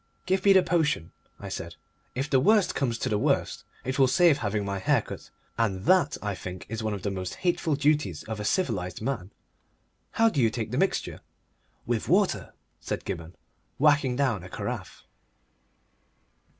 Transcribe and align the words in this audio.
"Give 0.25 0.43
me 0.45 0.53
the 0.53 0.63
potion," 0.63 1.11
I 1.39 1.49
said. 1.49 1.75
"If 2.15 2.27
the 2.27 2.39
worst 2.39 2.73
comes 2.73 2.97
to 2.97 3.07
the 3.07 3.19
worst 3.19 3.65
it 3.85 3.99
will 3.99 4.07
save 4.07 4.39
having 4.39 4.65
my 4.65 4.79
hair 4.79 5.03
cut, 5.03 5.29
and 5.59 5.83
that 5.85 6.17
I 6.23 6.33
think 6.33 6.65
is 6.69 6.81
one 6.81 6.95
of 6.95 7.03
the 7.03 7.11
most 7.11 7.35
hateful 7.45 7.75
duties 7.75 8.23
of 8.23 8.39
a 8.39 8.43
civilised 8.43 9.03
man. 9.03 9.29
How 10.13 10.27
do 10.27 10.41
you 10.41 10.49
take 10.49 10.71
the 10.71 10.79
mixture?" 10.79 11.21
"With 11.85 12.09
water," 12.09 12.55
said 12.79 13.05
Gibberne, 13.05 13.35
whacking 13.77 14.15
down 14.15 14.43
a 14.43 14.49
carafe. 14.49 15.03